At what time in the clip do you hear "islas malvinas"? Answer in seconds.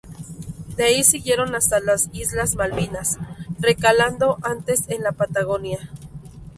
2.11-3.19